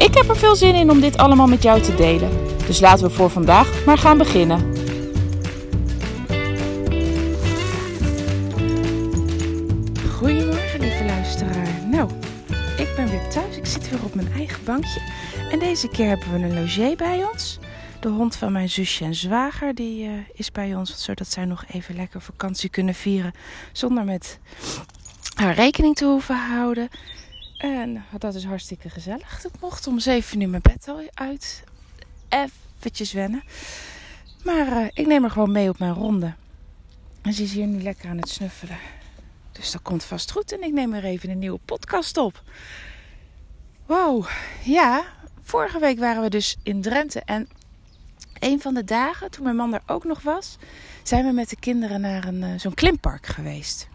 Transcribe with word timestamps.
Ik 0.00 0.14
heb 0.14 0.28
er 0.28 0.36
veel 0.36 0.56
zin 0.56 0.74
in 0.74 0.90
om 0.90 1.00
dit 1.00 1.16
allemaal 1.16 1.46
met 1.46 1.62
jou 1.62 1.80
te 1.80 1.94
delen. 1.94 2.30
Dus 2.66 2.80
laten 2.80 3.06
we 3.06 3.10
voor 3.10 3.30
vandaag 3.30 3.84
maar 3.84 3.98
gaan 3.98 4.18
beginnen. 4.18 4.60
Goedemorgen, 10.16 10.80
lieve 10.80 11.04
luisteraar. 11.06 11.88
Nou, 11.90 12.10
ik 12.76 12.92
ben 12.96 13.10
weer 13.10 13.28
thuis. 13.28 13.56
Ik 13.56 13.66
zit 13.66 13.90
weer 13.90 14.04
op 14.04 14.14
mijn 14.14 14.32
eigen 14.32 14.64
bankje. 14.64 15.00
En 15.50 15.58
deze 15.58 15.88
keer 15.88 16.08
hebben 16.08 16.32
we 16.32 16.38
een 16.38 16.60
logé 16.60 16.94
bij 16.96 17.24
ons. 17.32 17.58
De 18.00 18.08
hond 18.08 18.36
van 18.36 18.52
mijn 18.52 18.68
zusje 18.68 19.04
en 19.04 19.14
zwager 19.14 19.74
die, 19.74 20.04
uh, 20.04 20.10
is 20.34 20.52
bij 20.52 20.74
ons, 20.74 21.04
zodat 21.04 21.32
zij 21.32 21.44
nog 21.44 21.64
even 21.72 21.94
lekker 21.94 22.20
vakantie 22.20 22.70
kunnen 22.70 22.94
vieren 22.94 23.32
zonder 23.72 24.04
met 24.04 24.38
haar 25.34 25.54
rekening 25.54 25.96
te 25.96 26.04
hoeven 26.04 26.36
houden. 26.36 26.88
En 27.60 28.04
dat 28.18 28.34
is 28.34 28.44
hartstikke 28.44 28.90
gezellig. 28.90 29.44
Ik 29.44 29.60
mocht 29.60 29.86
om 29.86 29.98
zeven 29.98 30.40
uur 30.40 30.48
mijn 30.48 30.62
bed 30.62 30.88
al 30.88 31.02
uit. 31.14 31.64
Eventjes 32.28 33.12
wennen. 33.12 33.42
Maar 34.44 34.66
uh, 34.66 34.86
ik 34.92 35.06
neem 35.06 35.22
haar 35.22 35.30
gewoon 35.30 35.52
mee 35.52 35.68
op 35.68 35.78
mijn 35.78 35.94
ronde. 35.94 36.34
En 37.22 37.32
ze 37.32 37.42
is 37.42 37.52
hier 37.52 37.66
nu 37.66 37.82
lekker 37.82 38.10
aan 38.10 38.16
het 38.16 38.28
snuffelen. 38.28 38.78
Dus 39.52 39.70
dat 39.70 39.82
komt 39.82 40.04
vast 40.04 40.30
goed. 40.30 40.52
En 40.52 40.62
ik 40.62 40.72
neem 40.72 40.94
er 40.94 41.04
even 41.04 41.30
een 41.30 41.38
nieuwe 41.38 41.60
podcast 41.64 42.16
op. 42.16 42.42
Wow, 43.86 44.26
ja. 44.64 45.04
Vorige 45.42 45.78
week 45.78 45.98
waren 45.98 46.22
we 46.22 46.30
dus 46.30 46.56
in 46.62 46.80
Drenthe. 46.80 47.22
En 47.24 47.48
een 48.38 48.60
van 48.60 48.74
de 48.74 48.84
dagen, 48.84 49.30
toen 49.30 49.44
mijn 49.44 49.56
man 49.56 49.74
er 49.74 49.82
ook 49.86 50.04
nog 50.04 50.22
was, 50.22 50.56
zijn 51.02 51.26
we 51.26 51.32
met 51.32 51.48
de 51.50 51.58
kinderen 51.58 52.00
naar 52.00 52.24
een, 52.24 52.42
uh, 52.42 52.58
zo'n 52.58 52.74
klimpark 52.74 53.26
geweest. 53.26 53.88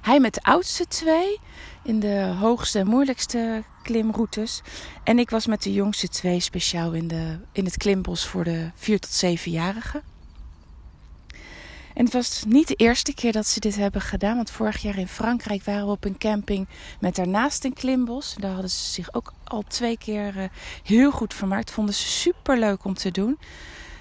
Hij 0.00 0.20
met 0.20 0.34
de 0.34 0.42
oudste 0.42 0.86
twee 0.86 1.38
in 1.82 2.00
de 2.00 2.34
hoogste 2.38 2.78
en 2.78 2.86
moeilijkste 2.86 3.62
klimroutes. 3.82 4.62
En 5.04 5.18
ik 5.18 5.30
was 5.30 5.46
met 5.46 5.62
de 5.62 5.72
jongste 5.72 6.08
twee 6.08 6.40
speciaal 6.40 6.92
in, 6.92 7.08
de, 7.08 7.38
in 7.52 7.64
het 7.64 7.76
klimbos 7.76 8.26
voor 8.26 8.44
de 8.44 8.70
4 8.74 8.98
tot 8.98 9.24
7-jarigen. 9.24 10.02
En 11.94 12.04
het 12.04 12.12
was 12.12 12.44
niet 12.46 12.68
de 12.68 12.74
eerste 12.74 13.14
keer 13.14 13.32
dat 13.32 13.46
ze 13.46 13.60
dit 13.60 13.76
hebben 13.76 14.00
gedaan. 14.00 14.36
Want 14.36 14.50
vorig 14.50 14.82
jaar 14.82 14.98
in 14.98 15.08
Frankrijk 15.08 15.64
waren 15.64 15.86
we 15.86 15.92
op 15.92 16.04
een 16.04 16.18
camping 16.18 16.68
met 17.00 17.16
daarnaast 17.16 17.64
een 17.64 17.72
klimbos. 17.72 18.34
Daar 18.38 18.52
hadden 18.52 18.70
ze 18.70 18.92
zich 18.92 19.14
ook 19.14 19.32
al 19.44 19.62
twee 19.62 19.98
keer 19.98 20.36
uh, 20.36 20.44
heel 20.82 21.10
goed 21.10 21.34
vermaakt. 21.34 21.70
Vonden 21.70 21.94
ze 21.94 22.08
super 22.08 22.58
leuk 22.58 22.84
om 22.84 22.94
te 22.94 23.10
doen. 23.10 23.38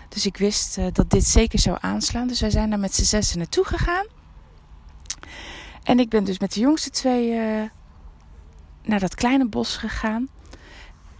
Dus 0.10 0.26
ik 0.26 0.38
wist 0.38 0.78
uh, 0.78 0.86
dat 0.92 1.10
dit 1.10 1.26
zeker 1.26 1.60
zou 1.60 1.78
aanslaan. 1.82 2.28
Dus 2.28 2.42
wij 2.42 2.50
zijn 2.50 2.70
daar 2.70 2.80
met 2.80 2.96
z'n 2.96 3.04
zessen 3.04 3.38
naartoe 3.38 3.66
gegaan. 3.66 4.06
En 5.88 6.00
ik 6.00 6.10
ben 6.10 6.24
dus 6.24 6.40
met 6.40 6.54
de 6.54 6.60
jongste 6.60 6.90
twee 6.90 7.30
uh, 7.32 7.64
naar 8.84 9.00
dat 9.00 9.16
kleine 9.16 9.48
bos 9.48 9.78
gegaan. 9.78 10.28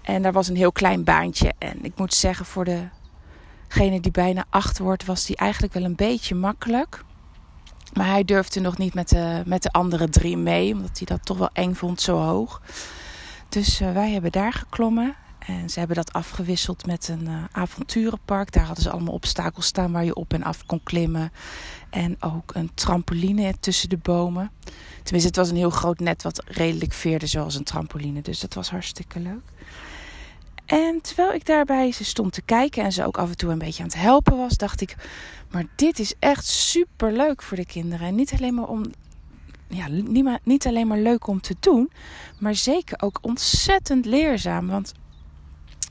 En 0.02 0.22
daar 0.22 0.32
was 0.32 0.48
een 0.48 0.56
heel 0.56 0.72
klein 0.72 1.04
baantje. 1.04 1.54
En 1.58 1.84
ik 1.84 1.98
moet 1.98 2.14
zeggen, 2.14 2.46
voor 2.46 2.66
degene 2.66 4.00
die 4.00 4.12
bijna 4.12 4.46
acht 4.50 4.78
wordt, 4.80 5.06
was 5.06 5.26
die 5.26 5.36
eigenlijk 5.36 5.74
wel 5.74 5.84
een 5.84 5.96
beetje 5.96 6.36
makkelijk. 6.36 7.04
Maar 7.94 8.08
hij 8.08 8.24
durfde 8.24 8.60
nog 8.60 8.78
niet 8.78 8.94
met 8.94 9.10
de, 9.10 9.44
met 9.46 9.64
de 9.64 9.72
andere 9.72 10.10
drie 10.10 10.38
mee, 10.38 10.74
omdat 10.74 10.98
hij 10.98 11.08
dat 11.08 11.26
toch 11.26 11.38
wel 11.38 11.50
eng 11.54 11.74
vond, 11.74 12.02
zo 12.02 12.18
hoog. 12.18 12.62
Dus 13.50 13.82
uh, 13.82 13.92
wij 13.92 14.12
hebben 14.12 14.32
daar 14.32 14.54
geklommen. 14.54 15.16
En 15.48 15.70
ze 15.70 15.80
hebben 15.80 15.98
dat 15.98 16.14
afgewisseld 16.14 16.86
met 16.86 17.08
een 17.08 17.28
uh, 17.28 17.44
avonturenpark. 17.52 18.52
Daar 18.52 18.66
hadden 18.66 18.84
ze 18.84 18.90
allemaal 18.90 19.14
obstakels 19.14 19.66
staan 19.66 19.92
waar 19.92 20.06
je 20.06 20.16
op 20.16 20.34
en 20.34 20.44
af 20.44 20.66
kon 20.66 20.84
klimmen. 20.84 21.32
En 21.90 22.16
ook 22.20 22.56
een 22.56 22.72
trampoline 22.74 23.54
tussen 23.60 23.90
de 23.90 23.98
bomen. 23.98 24.52
Tenminste, 25.04 25.28
het 25.28 25.36
was 25.36 25.50
een 25.50 25.56
heel 25.56 25.70
groot 25.70 26.00
net 26.00 26.24
wat 26.24 26.44
redelijk 26.46 26.94
veerde 26.94 27.28
zoals 27.28 27.56
een 27.56 27.64
trampoline. 27.64 28.22
Dus 28.22 28.40
dat 28.40 28.54
was 28.54 28.70
hartstikke 28.70 29.20
leuk. 29.20 29.52
En 30.66 31.02
terwijl 31.02 31.34
ik 31.34 31.46
daarbij 31.46 31.92
ze 31.92 32.04
stond 32.04 32.34
te 32.34 32.42
kijken 32.42 32.84
en 32.84 32.92
ze 32.92 33.06
ook 33.06 33.18
af 33.18 33.30
en 33.30 33.38
toe 33.38 33.52
een 33.52 33.58
beetje 33.58 33.84
aan 33.84 33.90
het 33.90 33.98
helpen 33.98 34.38
was, 34.38 34.58
dacht 34.58 34.82
ik: 34.82 34.96
Maar 35.52 35.66
dit 35.76 36.00
is 36.00 36.14
echt 36.20 36.46
super 36.46 37.14
leuk 37.14 37.42
voor 37.42 37.58
de 37.58 37.66
kinderen. 37.66 38.08
En 38.08 38.16
niet 38.16 38.34
alleen 38.34 38.54
maar 38.54 38.68
om. 38.68 38.84
Ja, 39.68 39.88
niet, 39.88 40.40
niet 40.44 40.68
alleen 40.68 40.88
maar 40.88 41.00
leuk 41.00 41.28
om 41.28 41.42
te 41.42 41.56
doen, 41.60 41.92
maar 42.40 42.56
zeker 42.56 43.02
ook 43.02 43.20
ontzettend 43.22 44.06
leerzaam. 44.06 44.68
Want 44.68 44.94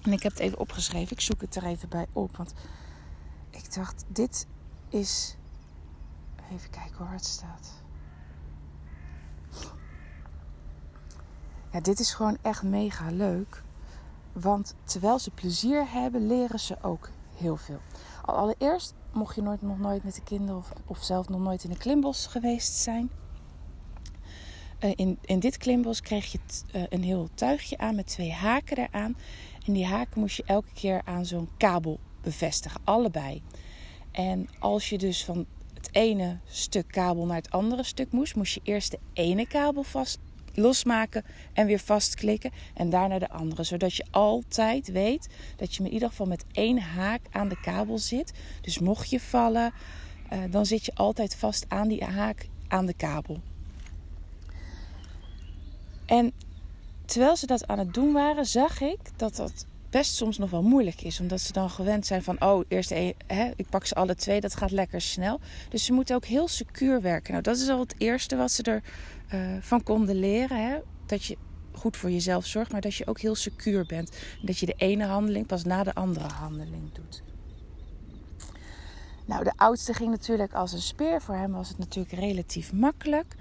en 0.07 0.13
ik 0.13 0.23
heb 0.23 0.33
het 0.33 0.41
even 0.41 0.59
opgeschreven. 0.59 1.17
Ik 1.17 1.21
zoek 1.21 1.41
het 1.41 1.57
er 1.57 1.65
even 1.65 1.89
bij 1.89 2.07
op. 2.13 2.37
Want 2.37 2.53
ik 3.51 3.75
dacht, 3.75 4.05
dit 4.09 4.47
is. 4.89 5.37
Even 6.53 6.71
kijken 6.71 6.97
hoe 6.97 7.09
het 7.09 7.25
staat. 7.25 7.73
Ja, 11.73 11.81
dit 11.81 12.01
is 12.01 12.15
gewoon 12.15 12.39
echt 12.43 12.63
mega 12.63 13.11
leuk. 13.11 13.63
Want 14.33 14.75
terwijl 14.85 15.19
ze 15.19 15.31
plezier 15.31 15.91
hebben, 15.91 16.27
leren 16.27 16.61
ze 16.61 16.77
ook 16.83 17.11
heel 17.35 17.57
veel. 17.57 17.81
Allereerst, 18.25 18.95
mocht 19.13 19.35
je 19.35 19.43
nooit, 19.43 19.63
nog 19.63 19.79
nooit 19.79 20.05
met 20.05 20.15
de 20.15 20.23
kinderen 20.23 20.63
of, 20.87 21.05
zelf 21.05 21.29
nog 21.29 21.41
nooit 21.41 21.65
in 21.65 21.71
een 21.71 21.77
klimbos 21.77 22.27
geweest 22.27 22.73
zijn. 22.73 23.11
Uh, 24.81 24.93
in, 24.95 25.19
in 25.21 25.41
dit 25.41 25.57
klimbos 25.57 26.01
kreeg 26.01 26.33
je 26.33 26.39
uh, 26.73 26.83
een 26.89 27.03
heel 27.03 27.29
tuigje 27.35 27.79
aan 27.79 27.95
met 27.95 28.07
twee 28.07 28.33
haken 28.33 28.79
eraan. 28.79 29.17
En 29.67 29.73
die 29.73 29.87
haken 29.87 30.21
moest 30.21 30.37
je 30.37 30.43
elke 30.47 30.73
keer 30.75 31.03
aan 31.05 31.27
zo'n 31.27 31.49
kabel 31.57 32.01
bevestigen, 32.21 32.81
allebei. 32.85 33.43
En 34.11 34.49
als 34.59 34.89
je 34.89 34.99
dus 34.99 35.25
van 35.25 35.47
het 35.75 35.89
ene 35.93 36.39
stuk 36.47 36.87
kabel 36.89 37.27
naar 37.27 37.37
het 37.37 37.51
andere 37.51 37.83
stuk 37.83 38.13
moest, 38.13 38.35
moest 38.35 38.55
je 38.55 38.61
eerst 38.63 38.91
de 38.91 38.99
ene 39.13 39.47
kabel 39.47 39.83
vast 39.83 40.19
losmaken 40.55 41.25
en 41.53 41.67
weer 41.67 41.79
vastklikken 41.79 42.51
en 42.75 42.91
daarna 42.91 43.19
de 43.19 43.29
andere. 43.29 43.65
Zodat 43.65 43.95
je 43.95 44.05
altijd 44.11 44.93
weet 44.93 45.29
dat 45.57 45.75
je 45.75 45.85
in 45.85 45.93
ieder 45.93 46.09
geval 46.09 46.27
met 46.27 46.45
één 46.53 46.79
haak 46.79 47.21
aan 47.31 47.49
de 47.49 47.61
kabel 47.61 47.99
zit. 47.99 48.33
Dus 48.61 48.79
mocht 48.79 49.11
je 49.11 49.21
vallen, 49.21 49.73
uh, 50.33 50.39
dan 50.51 50.67
zit 50.67 50.85
je 50.85 50.95
altijd 50.95 51.37
vast 51.37 51.65
aan 51.69 51.89
die 51.89 52.05
haak 52.05 52.49
aan 52.69 52.87
de 52.87 52.95
kabel. 52.95 53.41
En 56.07 56.33
terwijl 57.07 57.37
ze 57.37 57.47
dat 57.47 57.67
aan 57.67 57.79
het 57.79 57.95
doen 57.95 58.13
waren, 58.13 58.47
zag 58.47 58.81
ik 58.81 58.99
dat 59.17 59.37
dat 59.37 59.67
best 59.91 60.15
soms 60.15 60.39
nog 60.39 60.51
wel 60.51 60.63
moeilijk 60.63 61.03
is. 61.03 61.21
Omdat 61.21 61.41
ze 61.41 61.53
dan 61.53 61.71
gewend 61.71 62.07
zijn 62.07 62.23
van, 62.23 62.43
oh, 62.43 62.65
eerst 62.69 62.91
hè, 63.27 63.53
ik 63.57 63.69
pak 63.69 63.87
ze 63.87 63.95
alle 63.95 64.15
twee, 64.15 64.41
dat 64.41 64.57
gaat 64.57 64.71
lekker 64.71 65.01
snel. 65.01 65.41
Dus 65.69 65.85
ze 65.85 65.93
moeten 65.93 66.17
ook 66.17 66.25
heel 66.25 66.49
secuur 66.49 67.01
werken. 67.03 67.31
Nou, 67.31 67.43
dat 67.43 67.57
is 67.57 67.69
al 67.69 67.81
het 67.81 67.95
eerste 67.99 68.37
wat 68.37 68.51
ze 68.51 68.63
ervan 68.63 68.91
uh, 69.35 69.57
van 69.61 69.83
konden 69.83 70.17
leren. 70.17 70.69
Hè? 70.69 70.79
Dat 71.07 71.25
je 71.25 71.37
goed 71.73 71.97
voor 71.97 72.11
jezelf 72.11 72.47
zorgt, 72.47 72.73
maar 72.73 72.81
dat 72.81 72.95
je 72.95 73.07
ook 73.07 73.21
heel 73.21 73.35
secuur 73.35 73.87
bent. 73.87 74.11
En 74.41 74.47
dat 74.47 74.59
je 74.59 74.67
de 74.67 74.75
ene 74.77 75.05
handeling 75.05 75.47
pas 75.47 75.65
na 75.65 75.83
de 75.83 75.95
andere 75.95 76.29
handeling 76.29 76.93
doet. 76.93 77.23
Nou, 79.27 79.45
de 79.45 79.53
oudste 79.57 79.95
ging 79.95 80.11
natuurlijk 80.11 80.53
als 80.53 80.73
een 80.73 80.81
speer. 80.81 81.23
Voor 81.23 81.35
hem 81.35 81.53
was 81.53 81.69
het 81.69 81.79
natuurlijk 81.79 82.15
relatief 82.15 82.73
makkelijk. 82.73 83.35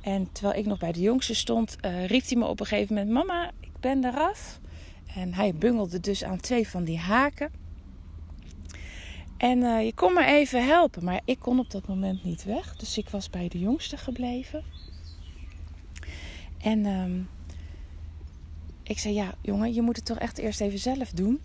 En 0.00 0.28
terwijl 0.32 0.58
ik 0.58 0.66
nog 0.66 0.78
bij 0.78 0.92
de 0.92 1.00
jongste 1.00 1.34
stond, 1.34 1.76
uh, 1.84 2.06
riep 2.06 2.28
hij 2.28 2.36
me 2.36 2.46
op 2.46 2.60
een 2.60 2.66
gegeven 2.66 2.94
moment: 2.94 3.12
Mama, 3.12 3.50
ik 3.60 3.80
ben 3.80 4.04
eraf. 4.04 4.60
En 5.14 5.34
hij 5.34 5.54
bungelde 5.54 6.00
dus 6.00 6.24
aan 6.24 6.40
twee 6.40 6.68
van 6.68 6.84
die 6.84 6.98
haken. 6.98 7.50
En 9.36 9.58
uh, 9.58 9.84
je 9.84 9.94
kon 9.94 10.12
me 10.12 10.24
even 10.24 10.66
helpen. 10.66 11.04
Maar 11.04 11.20
ik 11.24 11.38
kon 11.38 11.58
op 11.58 11.70
dat 11.70 11.86
moment 11.86 12.24
niet 12.24 12.44
weg. 12.44 12.76
Dus 12.76 12.98
ik 12.98 13.08
was 13.08 13.30
bij 13.30 13.48
de 13.48 13.58
jongste 13.58 13.96
gebleven. 13.96 14.64
En 16.58 16.86
um, 16.86 17.28
ik 18.82 18.98
zei: 18.98 19.14
Ja, 19.14 19.34
jongen, 19.40 19.74
je 19.74 19.82
moet 19.82 19.96
het 19.96 20.04
toch 20.04 20.18
echt 20.18 20.38
eerst 20.38 20.60
even 20.60 20.78
zelf 20.78 21.10
doen. 21.10 21.40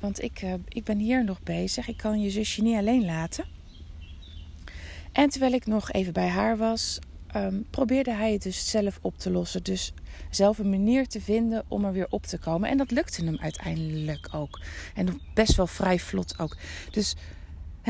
Want 0.00 0.22
ik, 0.22 0.42
uh, 0.42 0.54
ik 0.68 0.84
ben 0.84 0.98
hier 0.98 1.24
nog 1.24 1.42
bezig. 1.42 1.88
Ik 1.88 1.96
kan 1.96 2.20
je 2.20 2.30
zusje 2.30 2.62
niet 2.62 2.76
alleen 2.76 3.04
laten. 3.04 3.44
En 5.12 5.28
terwijl 5.28 5.52
ik 5.52 5.66
nog 5.66 5.90
even 5.90 6.12
bij 6.12 6.28
haar 6.28 6.56
was, 6.56 6.98
um, 7.36 7.66
probeerde 7.70 8.14
hij 8.14 8.32
het 8.32 8.42
dus 8.42 8.70
zelf 8.70 8.98
op 9.02 9.18
te 9.18 9.30
lossen. 9.30 9.62
Dus 9.62 9.92
zelf 10.30 10.58
een 10.58 10.70
manier 10.70 11.06
te 11.08 11.20
vinden 11.20 11.64
om 11.68 11.84
er 11.84 11.92
weer 11.92 12.06
op 12.10 12.26
te 12.26 12.38
komen. 12.38 12.68
En 12.68 12.76
dat 12.76 12.90
lukte 12.90 13.24
hem 13.24 13.38
uiteindelijk 13.38 14.28
ook. 14.32 14.60
En 14.94 15.20
best 15.34 15.56
wel 15.56 15.66
vrij 15.66 15.98
vlot 15.98 16.38
ook. 16.38 16.56
Dus 16.90 17.16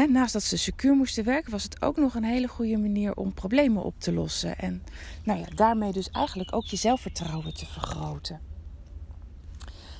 naast 0.08 0.32
dat 0.32 0.42
ze 0.42 0.56
secuur 0.56 0.94
moesten 0.94 1.24
werken, 1.24 1.50
was 1.50 1.62
het 1.62 1.82
ook 1.82 1.96
nog 1.96 2.14
een 2.14 2.24
hele 2.24 2.48
goede 2.48 2.76
manier 2.78 3.14
om 3.14 3.34
problemen 3.34 3.82
op 3.82 3.94
te 3.98 4.12
lossen. 4.12 4.58
En 4.58 4.82
nou 5.24 5.40
ja, 5.40 5.46
daarmee 5.54 5.92
dus 5.92 6.10
eigenlijk 6.10 6.54
ook 6.54 6.64
je 6.64 6.76
zelfvertrouwen 6.76 7.54
te 7.54 7.66
vergroten. 7.66 8.40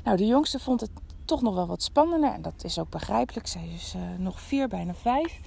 Nou, 0.05 0.17
de 0.17 0.27
jongste 0.27 0.59
vond 0.59 0.81
het 0.81 0.91
toch 1.25 1.43
nog 1.43 1.55
wel 1.55 1.67
wat 1.67 1.83
spannender. 1.83 2.33
En 2.33 2.43
dat 2.43 2.65
is 2.65 2.79
ook 2.79 2.91
begrijpelijk. 2.91 3.47
Zij 3.47 3.69
is 3.75 3.95
uh, 3.97 4.03
nog 4.19 4.41
vier, 4.41 4.69
bijna 4.69 4.95
vijf. 4.95 5.41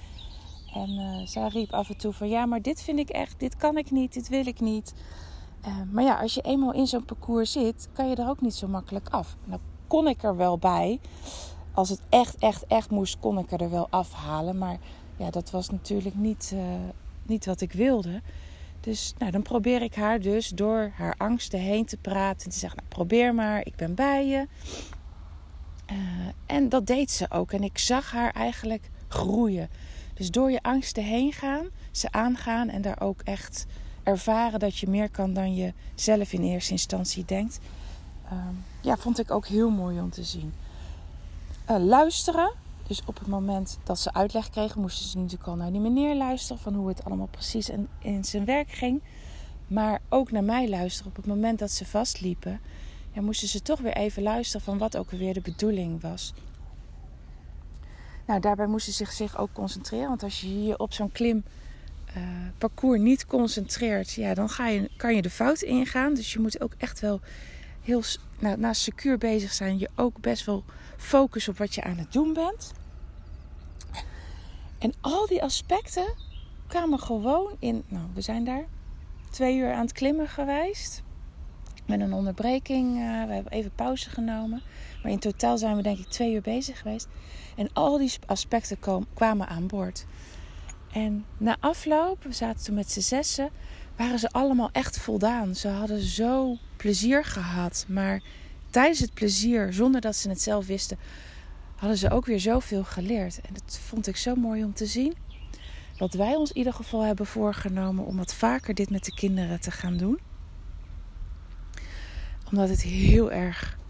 En 0.74 0.90
uh, 0.90 1.26
zij 1.26 1.48
riep 1.48 1.72
af 1.72 1.88
en 1.88 1.96
toe 1.96 2.12
van 2.12 2.28
ja, 2.28 2.46
maar 2.46 2.62
dit 2.62 2.82
vind 2.82 2.98
ik 2.98 3.08
echt, 3.08 3.40
dit 3.40 3.56
kan 3.56 3.78
ik 3.78 3.90
niet, 3.90 4.12
dit 4.12 4.28
wil 4.28 4.46
ik 4.46 4.60
niet. 4.60 4.94
Uh, 5.66 5.76
maar 5.90 6.04
ja, 6.04 6.20
als 6.20 6.34
je 6.34 6.40
eenmaal 6.40 6.72
in 6.72 6.86
zo'n 6.86 7.04
parcours 7.04 7.52
zit, 7.52 7.88
kan 7.92 8.08
je 8.08 8.16
er 8.16 8.28
ook 8.28 8.40
niet 8.40 8.54
zo 8.54 8.68
makkelijk 8.68 9.08
af. 9.08 9.36
Nou 9.44 9.60
kon 9.86 10.08
ik 10.08 10.22
er 10.22 10.36
wel 10.36 10.58
bij. 10.58 11.00
Als 11.74 11.88
het 11.88 12.00
echt, 12.08 12.36
echt, 12.36 12.66
echt 12.66 12.90
moest, 12.90 13.18
kon 13.20 13.38
ik 13.38 13.52
er 13.52 13.70
wel 13.70 13.86
afhalen. 13.90 14.58
Maar 14.58 14.78
ja, 15.16 15.30
dat 15.30 15.50
was 15.50 15.70
natuurlijk 15.70 16.14
niet, 16.14 16.54
niet 17.22 17.46
wat 17.46 17.60
ik 17.60 17.72
wilde. 17.72 18.22
Dus 18.80 19.14
nou, 19.18 19.30
dan 19.30 19.42
probeer 19.42 19.82
ik 19.82 19.94
haar 19.94 20.20
dus 20.20 20.48
door 20.48 20.92
haar 20.94 21.14
angsten 21.18 21.58
heen 21.58 21.84
te 21.84 21.96
praten. 21.96 22.44
En 22.44 22.50
te 22.50 22.58
zeggen, 22.58 22.78
nou, 22.78 22.88
probeer 22.88 23.34
maar, 23.34 23.66
ik 23.66 23.76
ben 23.76 23.94
bij 23.94 24.26
je. 24.26 24.46
En 26.46 26.68
dat 26.68 26.86
deed 26.86 27.10
ze 27.10 27.30
ook. 27.30 27.52
En 27.52 27.62
ik 27.62 27.78
zag 27.78 28.12
haar 28.12 28.32
eigenlijk 28.32 28.90
groeien. 29.08 29.68
Dus 30.14 30.30
door 30.30 30.50
je 30.50 30.62
angsten 30.62 31.04
heen 31.04 31.32
gaan, 31.32 31.66
ze 31.90 32.12
aangaan 32.12 32.68
en 32.68 32.82
daar 32.82 33.00
ook 33.00 33.20
echt 33.20 33.66
ervaren 34.02 34.58
dat 34.58 34.78
je 34.78 34.88
meer 34.88 35.10
kan 35.10 35.32
dan 35.32 35.54
je 35.54 35.72
zelf 35.94 36.32
in 36.32 36.42
eerste 36.42 36.72
instantie 36.72 37.24
denkt. 37.24 37.58
Uh, 38.32 38.38
ja, 38.80 38.96
vond 38.96 39.18
ik 39.18 39.30
ook 39.30 39.46
heel 39.46 39.70
mooi 39.70 40.00
om 40.00 40.10
te 40.10 40.24
zien. 40.24 40.54
Uh, 41.70 41.76
luisteren. 41.78 42.52
Dus 42.86 43.02
op 43.06 43.18
het 43.18 43.28
moment 43.28 43.78
dat 43.84 43.98
ze 43.98 44.12
uitleg 44.12 44.50
kregen, 44.50 44.80
moesten 44.80 45.06
ze 45.08 45.18
natuurlijk 45.18 45.48
al 45.48 45.56
naar 45.56 45.72
die 45.72 45.80
meneer 45.80 46.14
luisteren 46.14 46.62
van 46.62 46.74
hoe 46.74 46.88
het 46.88 47.04
allemaal 47.04 47.28
precies 47.30 47.70
in, 47.98 48.24
zijn 48.24 48.44
werk 48.44 48.70
ging. 48.70 49.02
Maar 49.66 50.00
ook 50.08 50.30
naar 50.30 50.44
mij 50.44 50.68
luisteren 50.68 51.10
op 51.10 51.16
het 51.16 51.26
moment 51.26 51.58
dat 51.58 51.70
ze 51.70 51.86
vastliepen. 51.86 52.60
Moesten 53.20 53.48
ze 53.48 53.62
toch 53.62 53.80
weer 53.80 53.96
even 53.96 54.22
luisteren 54.22 54.64
van 54.64 54.78
wat 54.78 54.96
ook 54.96 55.10
weer 55.10 55.34
de 55.34 55.40
bedoeling 55.40 56.00
was. 56.00 56.32
Nou, 58.26 58.40
daarbij 58.40 58.66
moesten 58.66 58.92
ze 58.92 59.06
zich 59.10 59.38
ook 59.38 59.52
concentreren. 59.52 60.08
Want 60.08 60.22
als 60.22 60.40
je 60.40 60.64
je 60.64 60.78
op 60.78 60.92
zo'n 60.92 61.12
klim 61.12 61.44
uh, 62.16 62.22
parcours 62.58 63.00
niet 63.00 63.26
concentreert, 63.26 64.12
ja, 64.12 64.34
dan 64.34 64.48
ga 64.48 64.68
je, 64.68 64.90
kan 64.96 65.14
je 65.14 65.22
de 65.22 65.30
fout 65.30 65.62
ingaan. 65.62 66.14
Dus 66.14 66.32
je 66.32 66.38
moet 66.38 66.60
ook 66.60 66.72
echt 66.78 67.00
wel 67.00 67.20
heel, 67.82 68.02
nou, 68.38 68.58
naast 68.58 68.82
secuur 68.82 69.18
bezig 69.18 69.52
zijn, 69.52 69.78
je 69.78 69.88
ook 69.94 70.20
best 70.20 70.44
wel 70.44 70.64
focus 70.96 71.48
op 71.48 71.58
wat 71.58 71.74
je 71.74 71.82
aan 71.82 71.98
het 71.98 72.12
doen 72.12 72.32
bent. 72.32 72.72
En 74.78 74.92
al 75.00 75.26
die 75.26 75.42
aspecten 75.42 76.14
kwamen 76.66 76.98
gewoon 76.98 77.56
in. 77.58 77.84
Nou, 77.88 78.04
we 78.14 78.20
zijn 78.20 78.44
daar 78.44 78.64
twee 79.30 79.56
uur 79.56 79.72
aan 79.72 79.84
het 79.84 79.92
klimmen 79.92 80.28
geweest. 80.28 81.02
Met 81.86 82.00
een 82.00 82.12
onderbreking. 82.12 82.88
Uh, 82.96 83.24
we 83.26 83.32
hebben 83.32 83.52
even 83.52 83.70
pauze 83.74 84.10
genomen. 84.10 84.62
Maar 85.04 85.12
in 85.12 85.18
totaal 85.18 85.58
zijn 85.58 85.76
we 85.76 85.82
denk 85.82 85.98
ik 85.98 86.08
twee 86.08 86.34
uur 86.34 86.40
bezig 86.40 86.78
geweest. 86.78 87.08
En 87.56 87.68
al 87.72 87.98
die 87.98 88.12
aspecten 88.26 88.78
kwamen 89.14 89.48
aan 89.48 89.66
boord. 89.66 90.06
En 90.92 91.24
na 91.38 91.56
afloop, 91.60 92.22
we 92.22 92.32
zaten 92.32 92.64
toen 92.64 92.74
met 92.74 92.90
z'n 92.90 93.00
zessen, 93.00 93.50
waren 93.96 94.18
ze 94.18 94.30
allemaal 94.30 94.68
echt 94.72 94.98
voldaan. 94.98 95.54
Ze 95.54 95.68
hadden 95.68 96.00
zo 96.00 96.56
plezier 96.76 97.24
gehad. 97.24 97.84
Maar 97.88 98.22
tijdens 98.70 99.00
het 99.00 99.14
plezier, 99.14 99.72
zonder 99.72 100.00
dat 100.00 100.16
ze 100.16 100.28
het 100.28 100.40
zelf 100.40 100.66
wisten, 100.66 100.98
hadden 101.76 101.98
ze 101.98 102.10
ook 102.10 102.26
weer 102.26 102.40
zoveel 102.40 102.84
geleerd. 102.84 103.40
En 103.40 103.54
dat 103.54 103.78
vond 103.78 104.06
ik 104.06 104.16
zo 104.16 104.34
mooi 104.34 104.64
om 104.64 104.74
te 104.74 104.86
zien. 104.86 105.14
Wat 105.98 106.14
wij 106.14 106.34
ons 106.34 106.50
in 106.50 106.56
ieder 106.56 106.72
geval 106.72 107.00
hebben 107.00 107.26
voorgenomen 107.26 108.04
om 108.04 108.16
wat 108.16 108.34
vaker 108.34 108.74
dit 108.74 108.90
met 108.90 109.04
de 109.04 109.14
kinderen 109.14 109.60
te 109.60 109.70
gaan 109.70 109.96
doen. 109.96 110.18
Omdat 112.50 112.68
het 112.68 112.82
heel 112.82 113.32
erg. 113.32 113.82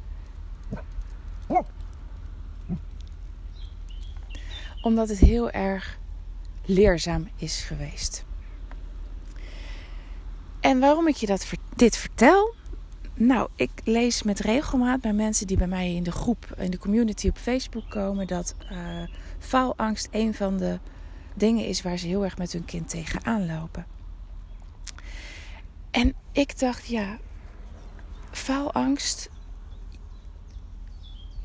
Omdat 4.84 5.08
het 5.08 5.19
heel 5.19 5.50
erg 5.50 5.98
leerzaam 6.64 7.28
is 7.36 7.60
geweest. 7.60 8.25
En 10.60 10.81
waarom 10.81 11.08
ik 11.08 11.16
je 11.16 11.26
dat, 11.26 11.52
dit 11.76 11.96
vertel, 11.96 12.54
nou, 13.14 13.48
ik 13.56 13.70
lees 13.84 14.22
met 14.22 14.40
regelmaat 14.40 15.00
bij 15.00 15.12
mensen 15.12 15.46
die 15.46 15.56
bij 15.56 15.66
mij 15.66 15.94
in 15.94 16.02
de 16.02 16.12
groep, 16.12 16.54
in 16.58 16.70
de 16.70 16.78
community 16.78 17.28
op 17.28 17.36
Facebook 17.36 17.90
komen, 17.90 18.26
dat 18.26 18.54
uh, 18.72 18.78
faalangst 19.38 20.08
een 20.10 20.34
van 20.34 20.56
de 20.56 20.78
dingen 21.34 21.66
is 21.66 21.82
waar 21.82 21.96
ze 21.96 22.06
heel 22.06 22.25
erg 22.25 22.38
met 22.38 22.52
hun 22.52 22.64
kind 22.64 22.88
tegenaan 22.88 23.46
lopen. 23.46 23.86
En 25.90 26.14
ik 26.32 26.58
dacht, 26.58 26.86
ja, 26.86 27.19
faalangst. 28.31 29.31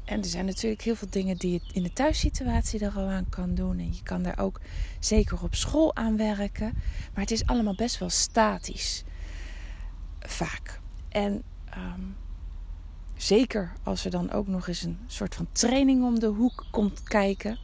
En 0.10 0.20
er 0.22 0.26
zijn 0.30 0.46
natuurlijk 0.46 0.82
heel 0.82 0.96
veel 0.96 1.10
dingen 1.10 1.38
die 1.38 1.52
je 1.52 1.62
in 1.74 1.84
de 1.84 1.94
thuissituatie 1.94 2.80
er 2.80 2.94
al 2.96 3.08
aan 3.08 3.30
kan 3.30 3.56
doen. 3.56 3.80
En 3.80 3.94
je 3.94 4.04
kan 4.04 4.24
daar 4.24 4.40
ook 4.40 4.60
zeker 5.00 5.44
op 5.44 5.56
school 5.56 5.96
aan 5.96 6.18
werken. 6.18 6.74
Maar 7.14 7.24
het 7.24 7.32
is 7.32 7.46
allemaal 7.46 7.76
best 7.76 7.98
wel 7.98 8.10
statisch. 8.10 9.04
Vaak. 10.20 10.80
En 11.10 11.44
Um, 11.78 12.16
zeker 13.16 13.74
als 13.84 14.06
er 14.06 14.12
dan 14.12 14.32
ook 14.32 14.48
nog 14.48 14.68
eens 14.68 14.84
een 14.84 14.98
soort 15.08 15.36
van 15.36 15.48
training 15.52 16.04
om 16.04 16.20
de 16.20 16.28
hoek 16.28 16.66
komt 16.72 17.04
kijken. 17.04 17.60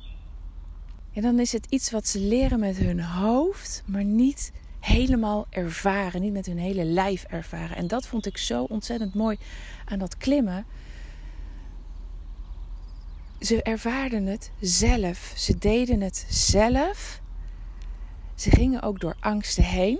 En 1.14 1.22
dan 1.22 1.40
is 1.40 1.52
het 1.52 1.66
iets 1.70 1.92
wat 1.92 2.08
ze 2.08 2.20
leren 2.20 2.60
met 2.60 2.78
hun 2.78 3.02
hoofd, 3.02 3.84
maar 3.86 4.04
niet 4.04 4.52
helemaal 4.80 5.48
ervaren, 5.50 6.22
niet 6.22 6.34
met 6.34 6.46
hun 6.46 6.58
hele 6.58 6.84
lijf 6.84 7.24
ervaren. 7.24 7.78
En 7.78 7.88
dat 7.88 8.08
vond 8.08 8.26
ik 8.26 8.38
zo 8.38 8.64
ontzettend 8.64 9.14
mooi 9.14 9.38
aan 9.86 10.00
dat 10.00 10.18
klimmen. 10.18 10.66
Ze 13.40 13.64
ervaarden 13.64 14.26
het 14.26 14.52
zelf, 14.60 15.34
ze 15.36 15.58
deden 15.58 16.02
het 16.02 16.26
zelf. 16.30 17.22
Ze 18.36 18.50
gingen 18.50 18.82
ook 18.82 19.00
door 19.00 19.16
angsten 19.20 19.64
heen. 19.64 20.00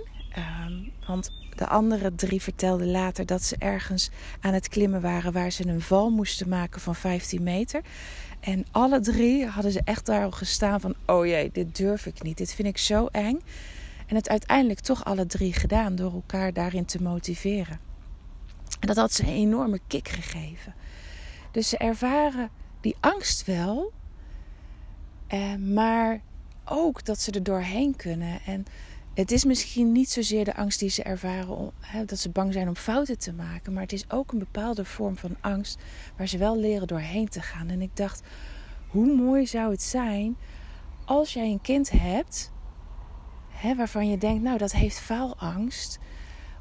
Um, 0.66 0.92
want 1.06 1.30
de 1.56 1.66
andere 1.66 2.14
drie 2.14 2.42
vertelden 2.42 2.90
later 2.90 3.26
dat 3.26 3.42
ze 3.42 3.56
ergens 3.58 4.10
aan 4.40 4.52
het 4.52 4.68
klimmen 4.68 5.00
waren 5.00 5.32
waar 5.32 5.50
ze 5.50 5.66
een 5.66 5.80
val 5.80 6.10
moesten 6.10 6.48
maken 6.48 6.80
van 6.80 6.94
15 6.94 7.42
meter. 7.42 7.82
En 8.40 8.66
alle 8.70 9.00
drie 9.00 9.46
hadden 9.46 9.72
ze 9.72 9.80
echt 9.84 10.06
daarop 10.06 10.32
gestaan 10.32 10.80
van: 10.80 10.94
oh 11.06 11.26
jee, 11.26 11.50
dit 11.52 11.76
durf 11.76 12.06
ik 12.06 12.22
niet, 12.22 12.36
dit 12.36 12.54
vind 12.54 12.68
ik 12.68 12.78
zo 12.78 13.06
eng. 13.06 13.40
En 14.06 14.16
het 14.16 14.28
uiteindelijk 14.28 14.80
toch 14.80 15.04
alle 15.04 15.26
drie 15.26 15.52
gedaan 15.52 15.96
door 15.96 16.12
elkaar 16.12 16.52
daarin 16.52 16.84
te 16.84 17.02
motiveren. 17.02 17.80
En 18.80 18.86
dat 18.86 18.96
had 18.96 19.12
ze 19.12 19.22
een 19.22 19.34
enorme 19.34 19.80
kick 19.86 20.08
gegeven. 20.08 20.74
Dus 21.50 21.68
ze 21.68 21.76
ervaren 21.78 22.50
die 22.86 22.96
angst 23.00 23.44
wel, 23.44 23.92
eh, 25.26 25.54
maar 25.54 26.20
ook 26.64 27.04
dat 27.04 27.20
ze 27.20 27.30
er 27.30 27.42
doorheen 27.42 27.96
kunnen. 27.96 28.40
En 28.46 28.64
het 29.14 29.30
is 29.30 29.44
misschien 29.44 29.92
niet 29.92 30.10
zozeer 30.10 30.44
de 30.44 30.56
angst 30.56 30.78
die 30.78 30.90
ze 30.90 31.02
ervaren, 31.02 31.56
om, 31.56 31.70
hè, 31.80 32.04
dat 32.04 32.18
ze 32.18 32.30
bang 32.30 32.52
zijn 32.52 32.68
om 32.68 32.76
fouten 32.76 33.18
te 33.18 33.32
maken, 33.32 33.72
maar 33.72 33.82
het 33.82 33.92
is 33.92 34.10
ook 34.10 34.32
een 34.32 34.38
bepaalde 34.38 34.84
vorm 34.84 35.16
van 35.16 35.36
angst 35.40 35.82
waar 36.16 36.26
ze 36.26 36.38
wel 36.38 36.58
leren 36.58 36.86
doorheen 36.86 37.28
te 37.28 37.40
gaan. 37.40 37.68
En 37.68 37.82
ik 37.82 37.96
dacht, 37.96 38.22
hoe 38.88 39.14
mooi 39.14 39.46
zou 39.46 39.70
het 39.70 39.82
zijn 39.82 40.36
als 41.04 41.32
jij 41.32 41.50
een 41.50 41.62
kind 41.62 41.90
hebt 41.90 42.52
hè, 43.48 43.74
waarvan 43.74 44.10
je 44.10 44.18
denkt, 44.18 44.42
nou 44.42 44.58
dat 44.58 44.72
heeft 44.72 44.98
faalangst, 44.98 45.98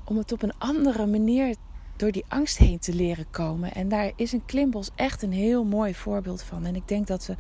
om 0.06 0.18
het 0.18 0.32
op 0.32 0.42
een 0.42 0.58
andere 0.58 1.06
manier 1.06 1.56
door 1.96 2.12
die 2.12 2.26
angst 2.28 2.58
heen 2.58 2.80
te 2.80 2.94
leren 2.94 3.26
komen. 3.32 3.74
En 3.74 3.90
daar 3.90 4.12
is 4.16 4.32
een 4.32 4.46
klimbos 4.46 4.90
echt 4.96 5.22
een 5.22 5.32
heel 5.32 5.64
mooi 5.64 5.96
voorbeeld 5.96 6.44
van. 6.44 6.66
En 6.66 6.76
ik 6.76 6.88
denk 6.88 7.08
dat 7.08 7.26
we 7.26 7.36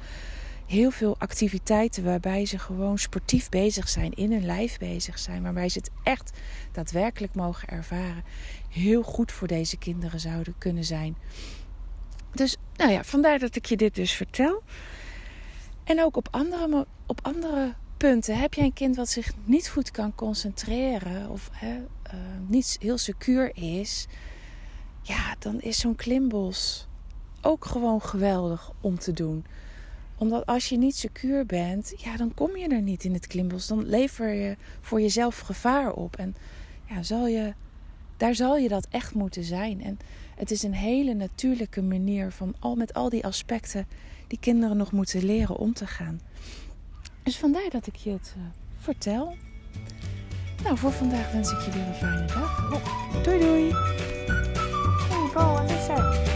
heel 0.66 0.92
veel 0.92 1.16
activiteiten 1.18 2.04
waarbij 2.04 2.46
ze 2.46 2.60
gewoon 2.60 2.98
sportief 2.98 3.50
bezig 3.50 3.90
zijn, 3.90 4.14
in 4.14 4.32
hun 4.32 4.46
lijf 4.46 4.78
bezig 4.78 5.20
zijn, 5.20 5.44
waarbij 5.44 5.70
ze 5.70 5.78
het 5.78 5.90
echt 6.04 6.32
daadwerkelijk 6.72 7.36
mogen 7.36 7.68
ervaren, 7.68 8.24
heel 8.70 9.04
goed 9.04 9.32
voor 9.32 9.48
deze 9.48 9.78
kinderen 9.78 10.20
zouden 10.20 10.56
kunnen 10.58 10.84
zijn. 10.84 11.16
Dus 12.34 12.58
nou 12.76 12.92
ja, 12.92 13.04
vandaar 13.04 13.40
dat 13.40 13.56
ik 13.56 13.66
je 13.66 13.78
dit 13.78 13.96
dus 13.96 14.12
vertel. 14.12 14.64
En 15.84 16.04
ook 16.04 16.18
op 16.18 16.28
andere, 16.32 16.86
op 17.06 17.20
andere 17.22 17.74
punten. 17.98 18.38
Heb 18.38 18.54
je 18.54 18.62
een 18.62 18.74
kind 18.74 18.96
wat 18.96 19.10
zich 19.10 19.32
niet 19.44 19.70
goed 19.70 19.92
kan 19.92 20.16
concentreren 20.16 21.30
of 21.30 21.50
hè, 21.52 21.76
uh, 21.76 22.20
niet 22.48 22.78
heel 22.80 22.98
secuur 22.98 23.56
is, 23.56 24.08
ja, 25.08 25.36
dan 25.40 25.62
is 25.62 25.80
zo'n 25.80 25.96
klimbos 25.96 26.88
ook 27.42 27.66
gewoon 27.66 28.02
geweldig 28.02 28.72
om 28.82 29.00
te 29.00 29.14
doen 29.14 29.46
omdat 30.18 30.46
als 30.46 30.70
je 30.70 30.78
niet 30.78 30.96
secuur 30.96 31.46
bent, 31.46 31.94
ja, 31.98 32.18
dan 32.18 32.34
kom 32.34 32.58
je 32.58 32.68
er 32.68 32.82
niet 32.82 33.04
in 33.04 33.14
het 33.14 33.28
klimbos. 33.28 33.68
Dan 33.68 33.86
lever 33.86 34.34
je 34.34 34.58
voor 34.82 35.02
jezelf 35.02 35.40
gevaar 35.40 35.94
op. 35.94 36.16
En 36.16 36.36
ja, 36.90 37.04
zal 37.04 37.28
je, 37.28 37.54
daar 38.18 38.36
zal 38.36 38.58
je 38.58 38.68
dat 38.68 38.88
echt 38.90 39.14
moeten 39.14 39.44
zijn. 39.44 39.84
En 39.84 40.00
het 40.36 40.52
is 40.52 40.64
een 40.64 40.74
hele 40.74 41.14
natuurlijke 41.14 41.82
manier 41.82 42.32
van 42.32 42.54
al 42.60 42.76
met 42.76 42.94
al 42.94 43.10
die 43.10 43.26
aspecten 43.26 43.88
die 44.28 44.40
kinderen 44.40 44.78
nog 44.78 44.92
moeten 44.92 45.26
leren 45.26 45.58
om 45.58 45.74
te 45.74 45.88
gaan. 45.88 46.20
Dus 47.24 47.38
vandaar 47.38 47.70
dat 47.70 47.88
ik 47.88 47.96
je 47.96 48.12
het 48.12 48.36
uh, 48.38 48.44
vertel. 48.78 49.36
Nou, 50.64 50.78
voor 50.78 50.92
vandaag 50.92 51.32
wens 51.32 51.52
ik 51.52 51.60
je 51.60 51.72
weer 51.72 51.88
een 51.88 51.94
fijne 51.94 52.26
dag. 52.26 53.24
Doei 53.24 53.40
doei! 53.40 53.74
go, 55.36 55.54
what's 55.54 55.72
it 55.72 55.82
say? 55.82 56.35